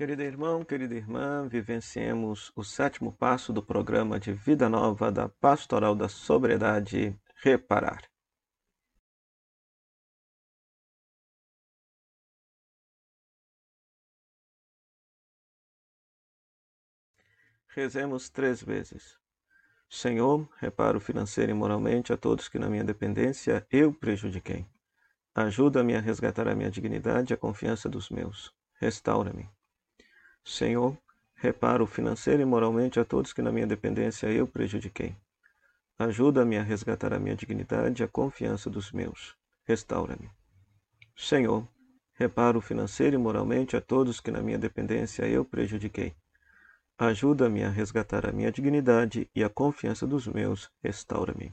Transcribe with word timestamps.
Querido 0.00 0.22
irmão, 0.22 0.64
querida 0.64 0.94
irmã, 0.94 1.46
vivenciemos 1.46 2.50
o 2.56 2.64
sétimo 2.64 3.12
passo 3.12 3.52
do 3.52 3.62
programa 3.62 4.18
de 4.18 4.32
Vida 4.32 4.66
Nova 4.66 5.12
da 5.12 5.28
Pastoral 5.28 5.94
da 5.94 6.08
Sobriedade 6.08 7.20
Reparar. 7.42 8.10
Rezemos 17.68 18.30
três 18.30 18.62
vezes. 18.62 19.18
Senhor, 19.86 20.48
reparo 20.56 20.98
financeiro 20.98 21.50
e 21.50 21.54
moralmente 21.54 22.10
a 22.10 22.16
todos 22.16 22.48
que 22.48 22.58
na 22.58 22.70
minha 22.70 22.84
dependência 22.84 23.66
eu 23.70 23.92
prejudiquei. 23.92 24.66
Ajuda-me 25.34 25.94
a 25.94 26.00
resgatar 26.00 26.48
a 26.48 26.54
minha 26.54 26.70
dignidade 26.70 27.34
e 27.34 27.34
a 27.34 27.36
confiança 27.36 27.86
dos 27.86 28.08
meus. 28.08 28.50
Restaura-me. 28.80 29.59
Senhor, 30.44 30.96
reparo 31.34 31.86
financeiro 31.86 32.42
e 32.42 32.44
moralmente 32.44 32.98
a 32.98 33.04
todos 33.04 33.32
que 33.32 33.42
na 33.42 33.52
minha 33.52 33.66
dependência 33.66 34.26
eu 34.28 34.46
prejudiquei. 34.46 35.14
Ajuda-me 35.98 36.56
a 36.56 36.62
resgatar 36.62 37.12
a 37.12 37.18
minha 37.18 37.36
dignidade 37.36 38.02
e 38.02 38.04
a 38.04 38.08
confiança 38.08 38.70
dos 38.70 38.90
meus. 38.90 39.36
Restaura-me. 39.66 40.30
Senhor, 41.14 41.68
reparo 42.14 42.60
financeiro 42.60 43.16
e 43.16 43.18
moralmente 43.18 43.76
a 43.76 43.80
todos 43.80 44.20
que 44.20 44.30
na 44.30 44.40
minha 44.40 44.58
dependência 44.58 45.26
eu 45.26 45.44
prejudiquei. 45.44 46.14
Ajuda-me 46.98 47.64
a 47.64 47.70
resgatar 47.70 48.26
a 48.26 48.32
minha 48.32 48.50
dignidade 48.50 49.30
e 49.34 49.44
a 49.44 49.48
confiança 49.48 50.06
dos 50.06 50.26
meus. 50.26 50.70
Restaura-me. 50.82 51.52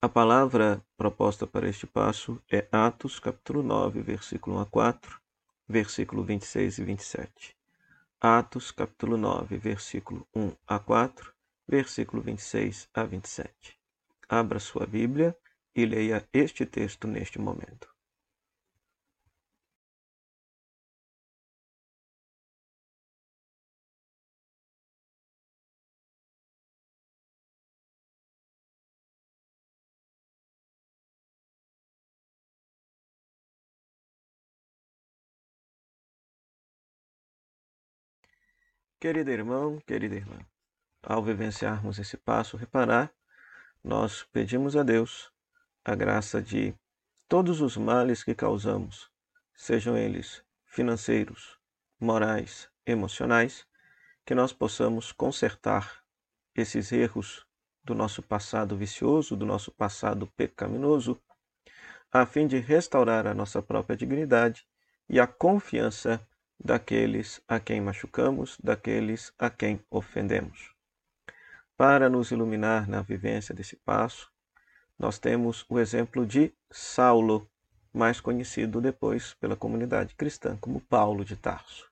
A 0.00 0.08
palavra 0.08 0.82
proposta 0.96 1.46
para 1.46 1.68
este 1.68 1.86
passo 1.86 2.40
é 2.50 2.66
Atos, 2.70 3.18
capítulo 3.18 3.62
9, 3.62 4.02
versículo 4.02 4.56
1 4.56 4.60
a 4.60 4.66
4, 4.66 5.20
versículo 5.68 6.22
26 6.22 6.78
e 6.78 6.84
27. 6.84 7.56
Atos, 8.20 8.70
capítulo 8.70 9.16
9, 9.16 9.58
versículo 9.58 10.26
1 10.34 10.56
a 10.66 10.78
4, 10.78 11.32
versículo 11.66 12.22
26 12.22 12.88
a 12.94 13.04
27. 13.04 13.78
Abra 14.28 14.58
sua 14.58 14.86
Bíblia 14.86 15.36
e 15.74 15.84
leia 15.84 16.26
este 16.32 16.64
texto 16.64 17.06
neste 17.06 17.38
momento. 17.38 17.95
Querido 38.98 39.30
irmão, 39.30 39.78
querida 39.86 40.14
irmã, 40.14 40.38
ao 41.02 41.22
vivenciarmos 41.22 41.98
esse 41.98 42.16
passo, 42.16 42.56
reparar, 42.56 43.12
nós 43.84 44.22
pedimos 44.32 44.74
a 44.74 44.82
Deus 44.82 45.30
a 45.84 45.94
graça 45.94 46.40
de 46.40 46.74
todos 47.28 47.60
os 47.60 47.76
males 47.76 48.24
que 48.24 48.34
causamos, 48.34 49.10
sejam 49.54 49.98
eles 49.98 50.42
financeiros, 50.64 51.58
morais, 52.00 52.70
emocionais, 52.86 53.66
que 54.24 54.34
nós 54.34 54.50
possamos 54.54 55.12
consertar 55.12 56.02
esses 56.54 56.90
erros 56.90 57.46
do 57.84 57.94
nosso 57.94 58.22
passado 58.22 58.78
vicioso, 58.78 59.36
do 59.36 59.44
nosso 59.44 59.70
passado 59.70 60.26
pecaminoso, 60.28 61.20
a 62.10 62.24
fim 62.24 62.46
de 62.46 62.58
restaurar 62.58 63.26
a 63.26 63.34
nossa 63.34 63.60
própria 63.60 63.94
dignidade 63.94 64.66
e 65.06 65.20
a 65.20 65.26
confiança 65.26 66.26
daqueles 66.58 67.40
a 67.46 67.60
quem 67.60 67.80
machucamos, 67.80 68.58
daqueles 68.62 69.32
a 69.38 69.50
quem 69.50 69.80
ofendemos. 69.90 70.74
Para 71.76 72.08
nos 72.08 72.30
iluminar 72.30 72.88
na 72.88 73.02
vivência 73.02 73.54
desse 73.54 73.76
passo, 73.76 74.30
nós 74.98 75.18
temos 75.18 75.66
o 75.68 75.78
exemplo 75.78 76.24
de 76.24 76.52
Saulo, 76.70 77.48
mais 77.92 78.20
conhecido 78.20 78.80
depois 78.80 79.34
pela 79.34 79.56
comunidade 79.56 80.14
cristã 80.14 80.56
como 80.56 80.80
Paulo 80.80 81.24
de 81.24 81.36
Tarso. 81.36 81.90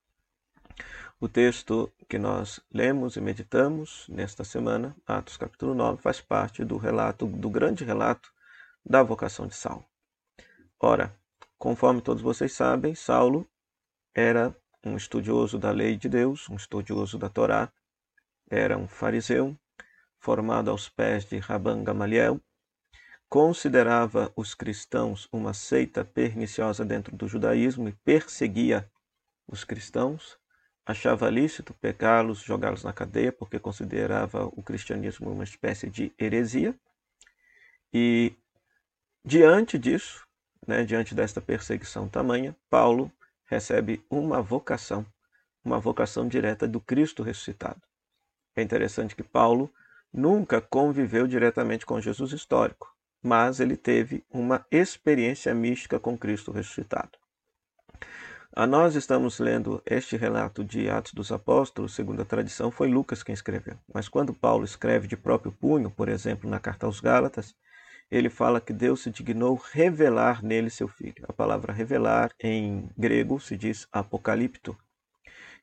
O 1.21 1.29
texto 1.29 1.93
que 2.09 2.19
nós 2.19 2.61
lemos 2.73 3.17
e 3.17 3.21
meditamos 3.21 4.07
nesta 4.09 4.43
semana, 4.43 4.97
Atos 5.07 5.37
capítulo 5.37 5.75
9, 5.75 6.03
faz 6.03 6.21
parte 6.21 6.65
do 6.65 6.77
relato, 6.77 7.27
do 7.27 7.49
grande 7.49 7.85
relato 7.85 8.33
da 8.85 9.03
vocação 9.03 9.47
de 9.47 9.55
Saulo. 9.55 9.85
Ora, 10.81 11.15
conforme 11.59 12.01
todos 12.03 12.23
vocês 12.23 12.53
sabem, 12.53 12.95
Saulo 12.95 13.49
era 14.15 14.57
um 14.85 14.97
estudioso 14.97 15.59
da 15.59 15.71
lei 15.71 15.97
de 15.97 16.09
Deus, 16.09 16.49
um 16.49 16.57
estudioso 16.57 17.19
da 17.19 17.29
Torá, 17.29 17.73
era 18.51 18.77
um 18.77 18.87
fariseu, 18.87 19.57
formado 20.19 20.71
aos 20.71 20.89
pés 20.89 21.25
de 21.25 21.39
Rabban 21.39 21.83
Gamaliel, 21.83 22.41
considerava 23.29 24.33
os 24.37 24.55
cristãos 24.55 25.29
uma 25.33 25.53
seita 25.53 26.05
perniciosa 26.05 26.85
dentro 26.85 27.17
do 27.17 27.27
judaísmo 27.27 27.89
e 27.89 27.93
perseguia 27.93 28.89
os 29.49 29.65
cristãos, 29.65 30.39
achava 30.87 31.29
lícito 31.31 31.75
pegá-los, 31.75 32.41
jogá-los 32.41 32.85
na 32.85 32.93
cadeia, 32.93 33.33
porque 33.33 33.59
considerava 33.59 34.47
o 34.47 34.63
cristianismo 34.63 35.33
uma 35.33 35.45
espécie 35.45 35.91
de 35.91 36.13
heresia. 36.19 36.75
E 37.93 38.35
diante 39.25 39.79
disso, 39.79 40.27
né, 40.67 40.85
diante 40.85 41.15
desta 41.15 41.41
perseguição 41.41 42.09
tamanha, 42.09 42.55
Paulo 42.71 43.11
recebe 43.47 44.05
uma 44.11 44.41
vocação, 44.43 45.07
uma 45.65 45.79
vocação 45.79 46.27
direta 46.29 46.67
do 46.67 46.81
Cristo 46.81 47.23
ressuscitado. 47.23 47.81
É 48.57 48.63
interessante 48.63 49.17
que 49.17 49.23
Paulo 49.23 49.73
nunca 50.13 50.61
conviveu 50.61 51.27
diretamente 51.27 51.85
com 51.85 52.01
Jesus 52.01 52.33
histórico, 52.33 52.95
mas 53.23 53.59
ele 53.59 53.77
teve 53.77 54.25
uma 54.31 54.65
experiência 54.71 55.53
mística 55.55 55.99
com 55.99 56.17
Cristo 56.17 56.53
ressuscitado. 56.53 57.19
A 58.57 58.69
nós 58.69 58.95
estamos 58.95 59.41
lendo 59.41 59.83
este 59.85 60.17
relato 60.17 60.63
de 60.63 60.89
Atos 60.89 61.13
dos 61.13 61.33
Apóstolos, 61.33 61.93
segundo 61.93 62.23
a 62.23 62.25
tradição, 62.25 62.71
foi 62.71 62.87
Lucas 62.87 63.25
quem 63.25 63.33
escreveu. 63.33 63.77
Mas 63.93 64.09
quando 64.09 64.33
Paulo 64.33 64.65
escreve 64.65 65.09
de 65.09 65.17
próprio 65.17 65.51
punho, 65.51 65.91
por 65.91 66.09
exemplo, 66.09 66.49
na 66.49 66.61
carta 66.61 66.87
aos 66.87 67.01
Gálatas, 67.01 67.53
ele 68.11 68.29
fala 68.29 68.61
que 68.61 68.73
Deus 68.73 69.03
se 69.03 69.11
dignou 69.11 69.55
revelar 69.73 70.43
nele 70.43 70.71
seu 70.71 70.89
filho. 70.89 71.25
A 71.29 71.33
palavra 71.33 71.73
revelar 71.73 72.33
em 72.41 72.89
grego 72.97 73.41
se 73.41 73.57
diz 73.57 73.89
apocalipto. 73.93 74.77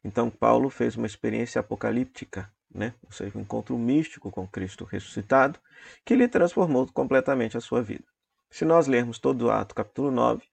Então 0.04 0.30
Paulo 0.30 0.70
fez 0.70 0.96
uma 0.96 1.06
experiência 1.06 1.60
apocalíptica, 1.60 2.52
né? 2.74 2.94
ou 3.04 3.12
seja, 3.12 3.38
um 3.38 3.42
encontro 3.42 3.78
místico 3.78 4.32
com 4.32 4.48
Cristo 4.48 4.84
ressuscitado, 4.84 5.60
que 6.04 6.16
lhe 6.16 6.28
transformou 6.28 6.88
completamente 6.92 7.58
a 7.58 7.62
sua 7.62 7.82
vida. 7.82 8.06
Se 8.50 8.66
nós 8.66 8.88
lermos 8.88 9.20
todo 9.20 9.44
o 9.44 9.52
ato, 9.52 9.76
capítulo 9.76 10.12
9, 10.12 10.44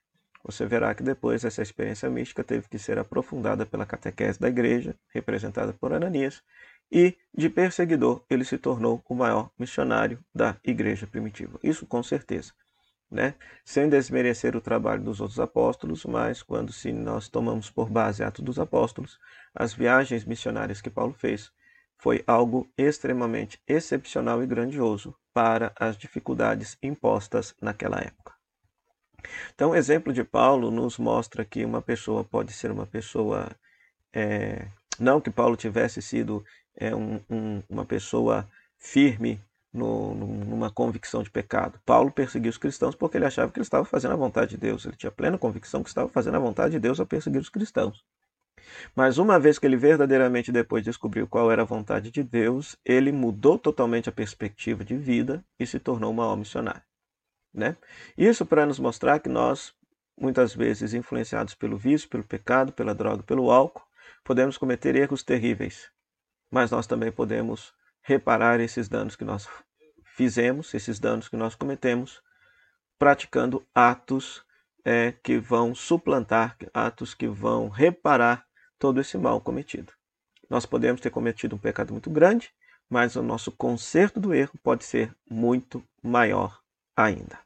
você 0.44 0.64
verá 0.64 0.94
que 0.94 1.02
depois 1.02 1.44
essa 1.44 1.62
experiência 1.62 2.08
mística 2.08 2.44
teve 2.44 2.68
que 2.68 2.78
ser 2.78 2.98
aprofundada 2.98 3.66
pela 3.66 3.84
catequese 3.84 4.38
da 4.38 4.48
igreja, 4.48 4.96
representada 5.12 5.72
por 5.72 5.92
Ananias, 5.92 6.42
e 6.90 7.16
de 7.36 7.48
perseguidor 7.48 8.24
ele 8.28 8.44
se 8.44 8.58
tornou 8.58 9.02
o 9.08 9.14
maior 9.14 9.50
missionário 9.58 10.24
da 10.34 10.56
igreja 10.64 11.06
primitiva. 11.06 11.58
Isso 11.62 11.86
com 11.86 12.02
certeza. 12.02 12.52
Né? 13.10 13.34
Sem 13.64 13.88
desmerecer 13.88 14.54
o 14.54 14.60
trabalho 14.60 15.02
dos 15.02 15.20
outros 15.20 15.40
apóstolos, 15.40 16.04
mas 16.04 16.42
quando 16.42 16.72
se 16.72 16.92
nós 16.92 17.28
tomamos 17.28 17.70
por 17.70 17.88
base 17.88 18.22
Atos 18.22 18.44
dos 18.44 18.58
Apóstolos, 18.58 19.18
as 19.54 19.72
viagens 19.72 20.26
missionárias 20.26 20.82
que 20.82 20.90
Paulo 20.90 21.14
fez 21.14 21.50
foi 21.98 22.22
algo 22.26 22.70
extremamente 22.76 23.60
excepcional 23.66 24.42
e 24.42 24.46
grandioso 24.46 25.16
para 25.32 25.72
as 25.78 25.96
dificuldades 25.96 26.76
impostas 26.82 27.54
naquela 27.60 27.98
época. 27.98 28.34
Então, 29.54 29.70
o 29.70 29.74
exemplo 29.74 30.12
de 30.12 30.22
Paulo 30.22 30.70
nos 30.70 30.98
mostra 30.98 31.44
que 31.44 31.64
uma 31.64 31.82
pessoa 31.82 32.24
pode 32.24 32.52
ser 32.52 32.70
uma 32.70 32.86
pessoa, 32.86 33.50
é, 34.12 34.68
não 34.98 35.20
que 35.20 35.30
Paulo 35.30 35.56
tivesse 35.56 36.00
sido 36.00 36.44
é 36.78 36.94
um, 36.94 37.20
um, 37.28 37.62
uma 37.68 37.84
pessoa 37.84 38.48
firme 38.78 39.40
no, 39.72 40.14
numa 40.14 40.70
convicção 40.70 41.22
de 41.22 41.30
pecado. 41.30 41.78
Paulo 41.84 42.10
perseguiu 42.10 42.50
os 42.50 42.56
cristãos 42.56 42.94
porque 42.94 43.18
ele 43.18 43.26
achava 43.26 43.50
que 43.52 43.58
ele 43.58 43.64
estava 43.64 43.84
fazendo 43.84 44.12
a 44.12 44.16
vontade 44.16 44.52
de 44.52 44.56
Deus. 44.56 44.86
Ele 44.86 44.96
tinha 44.96 45.10
plena 45.10 45.36
convicção 45.36 45.82
que 45.82 45.88
estava 45.88 46.08
fazendo 46.08 46.36
a 46.36 46.40
vontade 46.40 46.72
de 46.72 46.78
Deus 46.78 47.00
ao 47.00 47.06
perseguir 47.06 47.40
os 47.40 47.48
cristãos. 47.48 48.04
Mas 48.94 49.18
uma 49.18 49.38
vez 49.40 49.58
que 49.58 49.66
ele 49.66 49.76
verdadeiramente 49.76 50.52
depois 50.52 50.84
descobriu 50.84 51.26
qual 51.26 51.50
era 51.50 51.62
a 51.62 51.64
vontade 51.64 52.10
de 52.10 52.22
Deus, 52.22 52.76
ele 52.84 53.10
mudou 53.10 53.58
totalmente 53.58 54.08
a 54.08 54.12
perspectiva 54.12 54.84
de 54.84 54.96
vida 54.96 55.44
e 55.58 55.66
se 55.66 55.78
tornou 55.78 56.10
uma 56.12 56.24
alma 56.24 56.38
missionária. 56.38 56.82
Né? 57.52 57.76
Isso 58.16 58.46
para 58.46 58.66
nos 58.66 58.78
mostrar 58.78 59.18
que 59.18 59.28
nós, 59.28 59.74
muitas 60.16 60.54
vezes 60.54 60.94
influenciados 60.94 61.54
pelo 61.54 61.76
vício, 61.76 62.08
pelo 62.08 62.24
pecado, 62.24 62.72
pela 62.72 62.94
droga, 62.94 63.22
pelo 63.22 63.50
álcool, 63.50 63.82
podemos 64.22 64.58
cometer 64.58 64.94
erros 64.94 65.22
terríveis 65.22 65.90
mas 66.50 66.70
nós 66.70 66.86
também 66.86 67.12
podemos 67.12 67.72
reparar 68.02 68.60
esses 68.60 68.88
danos 68.88 69.16
que 69.16 69.24
nós 69.24 69.48
fizemos, 70.16 70.72
esses 70.74 70.98
danos 70.98 71.28
que 71.28 71.36
nós 71.36 71.54
cometemos, 71.54 72.22
praticando 72.98 73.64
atos 73.74 74.42
é, 74.84 75.12
que 75.12 75.38
vão 75.38 75.74
suplantar, 75.74 76.56
atos 76.72 77.14
que 77.14 77.28
vão 77.28 77.68
reparar 77.68 78.46
todo 78.78 79.00
esse 79.00 79.18
mal 79.18 79.40
cometido. 79.40 79.92
Nós 80.48 80.64
podemos 80.64 81.00
ter 81.00 81.10
cometido 81.10 81.56
um 81.56 81.58
pecado 81.58 81.92
muito 81.92 82.10
grande, 82.10 82.50
mas 82.88 83.16
o 83.16 83.22
nosso 83.22 83.52
conserto 83.52 84.18
do 84.18 84.32
erro 84.32 84.58
pode 84.62 84.84
ser 84.84 85.14
muito 85.30 85.84
maior 86.02 86.58
ainda. 86.96 87.38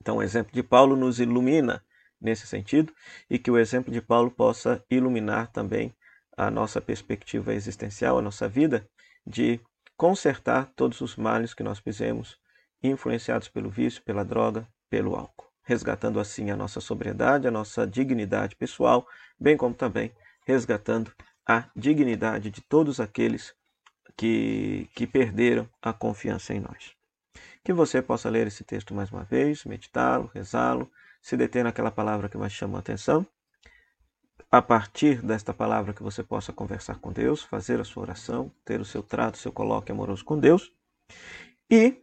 Então, 0.00 0.18
o 0.18 0.22
exemplo 0.22 0.52
de 0.52 0.62
Paulo 0.62 0.96
nos 0.96 1.18
ilumina 1.18 1.82
nesse 2.20 2.46
sentido 2.46 2.92
e 3.28 3.38
que 3.38 3.50
o 3.50 3.58
exemplo 3.58 3.92
de 3.92 4.00
Paulo 4.00 4.30
possa 4.30 4.84
iluminar 4.90 5.50
também 5.50 5.94
a 6.36 6.50
nossa 6.50 6.80
perspectiva 6.80 7.54
existencial, 7.54 8.18
a 8.18 8.22
nossa 8.22 8.48
vida, 8.48 8.86
de 9.26 9.60
consertar 9.96 10.70
todos 10.74 11.00
os 11.00 11.16
males 11.16 11.52
que 11.52 11.62
nós 11.62 11.78
fizemos, 11.78 12.38
influenciados 12.82 13.48
pelo 13.48 13.68
vício, 13.68 14.02
pela 14.02 14.24
droga, 14.24 14.66
pelo 14.88 15.14
álcool, 15.14 15.46
resgatando 15.62 16.18
assim 16.18 16.50
a 16.50 16.56
nossa 16.56 16.80
sobriedade, 16.80 17.46
a 17.46 17.50
nossa 17.50 17.86
dignidade 17.86 18.56
pessoal, 18.56 19.06
bem 19.38 19.56
como 19.56 19.74
também 19.74 20.12
resgatando 20.46 21.12
a 21.46 21.68
dignidade 21.76 22.50
de 22.50 22.60
todos 22.60 23.00
aqueles 23.00 23.54
que, 24.16 24.88
que 24.94 25.06
perderam 25.06 25.68
a 25.80 25.92
confiança 25.92 26.54
em 26.54 26.60
nós. 26.60 26.92
Que 27.64 27.72
você 27.72 28.00
possa 28.00 28.28
ler 28.30 28.46
esse 28.46 28.64
texto 28.64 28.94
mais 28.94 29.10
uma 29.10 29.24
vez, 29.24 29.64
meditá-lo, 29.64 30.30
rezá-lo, 30.34 30.90
se 31.20 31.36
deter 31.36 31.64
naquela 31.64 31.90
palavra 31.90 32.28
que 32.28 32.38
mais 32.38 32.52
chama 32.52 32.78
a 32.78 32.80
atenção. 32.80 33.26
A 34.50 34.62
partir 34.62 35.22
desta 35.22 35.52
palavra 35.52 35.92
que 35.92 36.02
você 36.02 36.22
possa 36.22 36.52
conversar 36.52 36.98
com 36.98 37.12
Deus, 37.12 37.42
fazer 37.42 37.80
a 37.80 37.84
sua 37.84 38.04
oração, 38.04 38.52
ter 38.64 38.80
o 38.80 38.84
seu 38.84 39.02
trato, 39.02 39.34
o 39.34 39.38
seu 39.38 39.50
coloque 39.50 39.90
amoroso 39.90 40.24
com 40.24 40.38
Deus. 40.38 40.72
E 41.68 41.96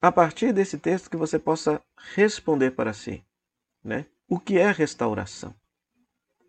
a 0.00 0.10
partir 0.10 0.52
desse 0.52 0.78
texto 0.78 1.10
que 1.10 1.16
você 1.16 1.38
possa 1.38 1.82
responder 2.14 2.70
para 2.70 2.92
si, 2.92 3.24
né? 3.82 4.06
O 4.28 4.38
que 4.38 4.58
é 4.58 4.70
restauração? 4.70 5.54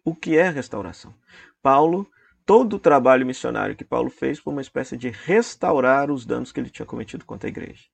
O 0.06 0.16
que 0.16 0.38
é 0.38 0.50
restauração? 0.50 1.14
Paulo, 1.62 2.10
todo 2.46 2.76
o 2.76 2.80
trabalho 2.80 3.26
missionário 3.26 3.76
que 3.76 3.84
Paulo 3.84 4.10
fez 4.10 4.40
foi 4.40 4.54
uma 4.54 4.62
espécie 4.62 4.96
de 4.96 5.10
restaurar 5.10 6.12
os 6.12 6.26
danos 6.26 6.52
que 6.52 6.60
ele 6.60 6.70
tinha 6.70 6.86
cometido 6.86 7.26
contra 7.26 7.48
a 7.48 7.52
igreja. 7.52 7.86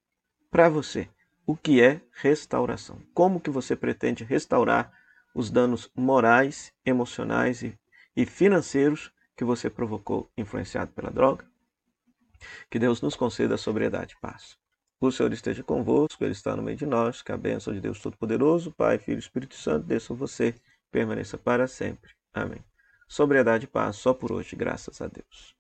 Para 0.52 0.70
você, 0.70 1.10
o 1.46 1.56
que 1.56 1.82
é 1.82 2.02
restauração? 2.12 3.02
Como 3.14 3.40
que 3.40 3.50
você 3.50 3.76
pretende 3.76 4.24
restaurar 4.24 4.92
os 5.38 5.52
danos 5.52 5.88
morais, 5.96 6.74
emocionais 6.84 7.62
e, 7.62 7.78
e 8.16 8.26
financeiros 8.26 9.12
que 9.36 9.46
você 9.46 9.70
provocou 9.70 10.32
influenciado 10.36 10.92
pela 10.94 11.12
droga? 11.12 11.46
Que 12.72 12.80
Deus 12.80 13.04
nos 13.04 13.16
conceda 13.16 13.56
sobriedade 13.56 14.16
e 14.18 14.20
paz. 14.20 14.58
O 15.00 15.12
Senhor 15.12 15.32
esteja 15.32 15.64
convosco, 15.64 16.24
Ele 16.24 16.32
está 16.32 16.56
no 16.56 16.64
meio 16.64 16.76
de 16.76 16.88
nós. 16.88 17.22
Que 17.22 17.32
a 17.32 17.38
bênção 17.38 17.72
de 17.72 17.80
Deus 17.80 18.00
Todo-Poderoso, 18.00 18.72
Pai, 18.72 18.98
Filho 18.98 19.18
e 19.18 19.20
Espírito 19.20 19.54
Santo, 19.54 19.86
desça 19.86 20.12
você, 20.16 20.56
permaneça 20.92 21.38
para 21.38 21.68
sempre. 21.68 22.12
Amém. 22.34 22.64
Sobriedade 23.08 23.66
e 23.66 23.68
paz 23.68 23.98
só 23.98 24.16
por 24.16 24.32
hoje, 24.32 24.56
graças 24.56 25.00
a 25.02 25.08
Deus. 25.08 25.57